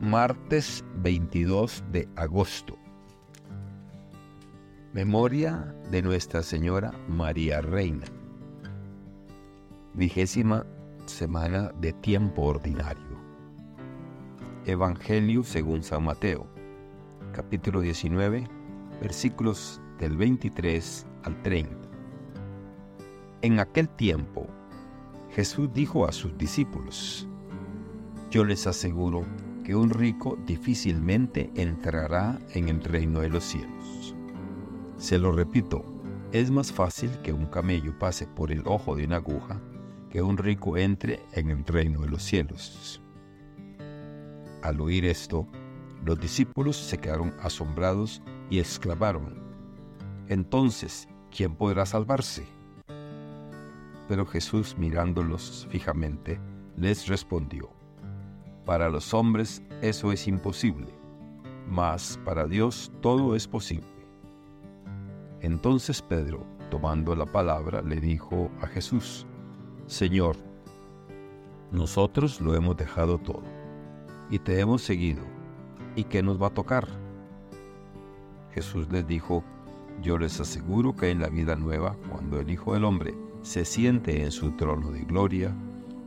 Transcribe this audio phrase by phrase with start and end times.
[0.00, 2.78] martes 22 de agosto.
[4.94, 8.06] Memoria de Nuestra Señora María Reina.
[9.92, 10.64] Vigésima
[11.04, 13.20] semana de tiempo ordinario.
[14.64, 16.46] Evangelio según San Mateo,
[17.34, 18.48] capítulo 19,
[19.02, 21.76] versículos del 23 al 30.
[23.42, 24.46] En aquel tiempo,
[25.34, 27.28] Jesús dijo a sus discípulos,
[28.30, 29.26] Yo les aseguro
[29.70, 34.16] que un rico difícilmente entrará en el reino de los cielos.
[34.96, 35.84] Se lo repito,
[36.32, 39.60] es más fácil que un camello pase por el ojo de una aguja
[40.10, 43.00] que un rico entre en el reino de los cielos.
[44.62, 45.46] Al oír esto,
[46.04, 49.40] los discípulos se quedaron asombrados y exclamaron,
[50.26, 52.44] Entonces, ¿quién podrá salvarse?
[54.08, 56.40] Pero Jesús mirándolos fijamente,
[56.76, 57.79] les respondió,
[58.70, 60.86] para los hombres eso es imposible,
[61.68, 63.88] mas para Dios todo es posible.
[65.40, 69.26] Entonces Pedro, tomando la palabra, le dijo a Jesús,
[69.88, 70.36] Señor,
[71.72, 73.42] nosotros lo hemos dejado todo
[74.30, 75.24] y te hemos seguido,
[75.96, 76.86] ¿y qué nos va a tocar?
[78.54, 79.42] Jesús les dijo,
[80.00, 84.22] yo les aseguro que en la vida nueva, cuando el Hijo del Hombre se siente
[84.22, 85.52] en su trono de gloria,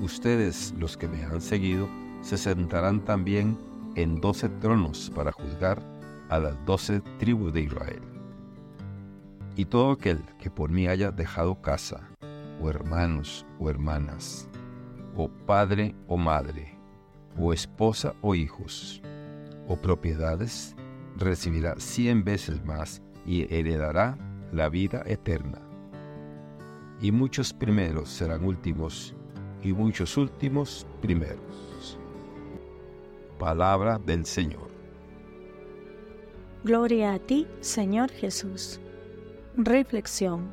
[0.00, 1.88] ustedes los que me han seguido
[2.22, 3.56] se sentarán también
[3.94, 5.82] en doce tronos para juzgar
[6.28, 8.02] a las doce tribus de Israel.
[9.56, 12.08] Y todo aquel que por mí haya dejado casa,
[12.60, 14.48] o hermanos o hermanas,
[15.16, 16.78] o padre o madre,
[17.36, 19.02] o esposa o hijos,
[19.66, 20.76] o propiedades,
[21.16, 24.16] recibirá cien veces más y heredará
[24.52, 25.58] la vida eterna.
[27.00, 29.14] Y muchos primeros serán últimos,
[29.62, 31.98] y muchos últimos primeros.
[33.38, 34.68] Palabra del Señor.
[36.64, 38.80] Gloria a ti, Señor Jesús.
[39.56, 40.50] Reflexión.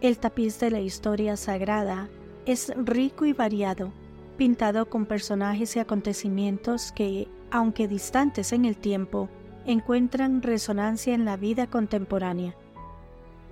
[0.00, 2.08] El tapiz de la historia sagrada
[2.46, 3.92] es rico y variado,
[4.38, 9.28] pintado con personajes y acontecimientos que, aunque distantes en el tiempo,
[9.66, 12.56] encuentran resonancia en la vida contemporánea.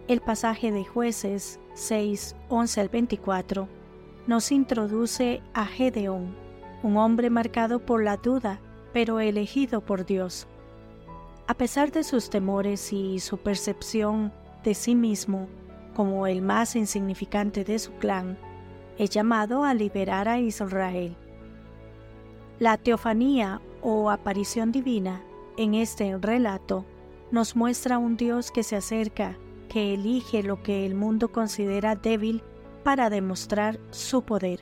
[0.09, 3.69] El pasaje de jueces 6, 11 al 24
[4.27, 6.46] nos introduce a Gedeón,
[6.87, 8.61] un hombre marcado por la duda,
[8.93, 10.47] pero elegido por Dios.
[11.49, 14.33] A pesar de sus temores y su percepción
[14.63, 15.49] de sí mismo
[15.97, 18.39] como el más insignificante de su clan,
[18.99, 21.17] es llamado a liberar a Israel.
[22.61, 25.25] La teofanía o aparición divina
[25.57, 26.85] en este relato
[27.33, 29.37] nos muestra un Dios que se acerca,
[29.69, 32.45] que elige lo que el mundo considera débil
[32.85, 34.61] para demostrar su poder.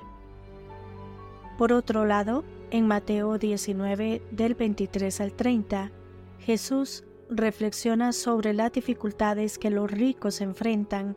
[1.58, 5.92] Por otro lado, en Mateo 19 del 23 al 30,
[6.40, 11.16] Jesús reflexiona sobre las dificultades que los ricos enfrentan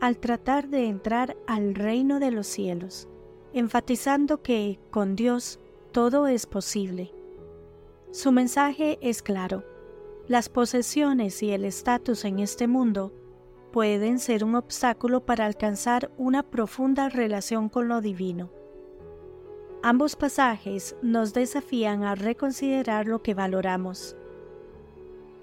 [0.00, 3.08] al tratar de entrar al reino de los cielos,
[3.52, 5.60] enfatizando que con Dios
[5.92, 7.12] todo es posible.
[8.10, 9.64] Su mensaje es claro.
[10.26, 13.12] Las posesiones y el estatus en este mundo
[13.72, 18.50] pueden ser un obstáculo para alcanzar una profunda relación con lo divino.
[19.88, 24.16] Ambos pasajes nos desafían a reconsiderar lo que valoramos.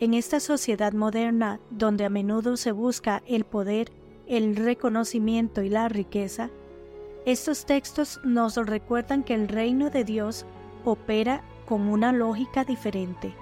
[0.01, 3.93] En esta sociedad moderna, donde a menudo se busca el poder,
[4.27, 6.49] el reconocimiento y la riqueza,
[7.25, 10.45] estos textos nos recuerdan que el reino de Dios
[10.83, 13.33] opera con una lógica diferente.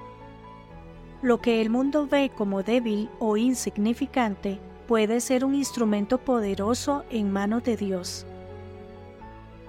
[1.23, 7.31] Lo que el mundo ve como débil o insignificante puede ser un instrumento poderoso en
[7.33, 8.27] manos de Dios.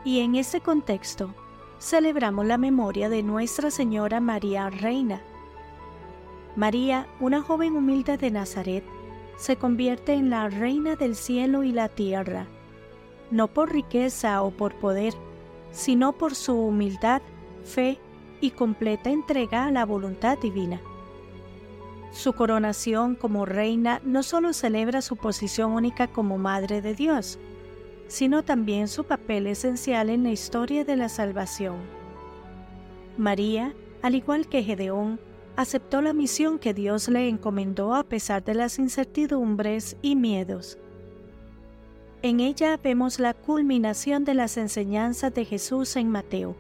[0.05, 1.33] Y en ese contexto,
[1.79, 5.23] celebramos la memoria de Nuestra Señora María Reina.
[6.57, 8.85] María, una joven humilde de Nazaret,
[9.37, 12.47] se convierte en la reina del cielo y la tierra,
[13.31, 15.15] no por riqueza o por poder,
[15.71, 17.23] sino por su humildad,
[17.65, 17.99] fe
[18.41, 20.81] y completa entrega a la voluntad divina.
[22.13, 27.39] Su coronación como reina no solo celebra su posición única como Madre de Dios,
[28.13, 31.77] sino también su papel esencial en la historia de la salvación.
[33.17, 33.73] María,
[34.03, 35.19] al igual que Gedeón,
[35.57, 40.77] aceptó la misión que Dios le encomendó a pesar de las incertidumbres y miedos.
[42.21, 46.55] En ella vemos la culminación de las enseñanzas de Jesús en Mateo.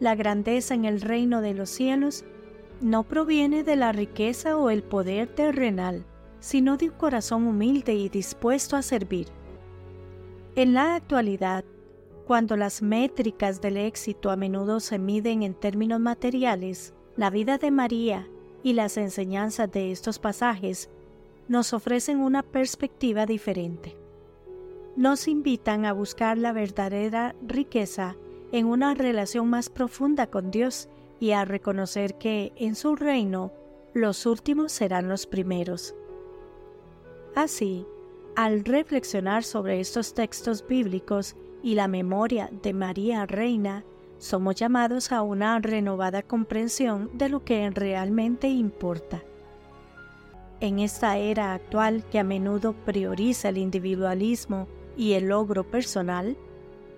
[0.00, 2.26] La grandeza en el reino de los cielos
[2.82, 6.04] no proviene de la riqueza o el poder terrenal,
[6.40, 9.28] sino de un corazón humilde y dispuesto a servir.
[10.56, 11.66] En la actualidad,
[12.26, 17.70] Cuando las métricas del éxito a menudo se miden en términos materiales, la vida de
[17.70, 18.26] María
[18.64, 20.90] y las enseñanzas de estos pasajes
[21.46, 23.96] nos ofrecen una perspectiva diferente.
[24.96, 28.16] Nos invitan a buscar la verdadera riqueza
[28.50, 30.88] en una relación más profunda con Dios
[31.20, 33.52] y a reconocer que en su reino
[33.92, 35.94] los últimos serán los primeros.
[37.36, 37.86] Así,
[38.36, 43.82] al reflexionar sobre estos textos bíblicos y la memoria de María Reina,
[44.18, 49.22] somos llamados a una renovada comprensión de lo que realmente importa.
[50.60, 54.68] En esta era actual que a menudo prioriza el individualismo
[54.98, 56.36] y el logro personal,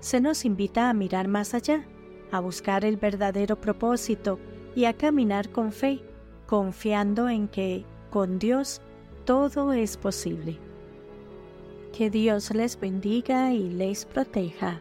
[0.00, 1.86] se nos invita a mirar más allá,
[2.32, 4.40] a buscar el verdadero propósito
[4.74, 6.02] y a caminar con fe,
[6.46, 8.80] confiando en que con Dios
[9.24, 10.67] todo es posible.
[11.96, 14.80] Que Dios les bendiga y les proteja.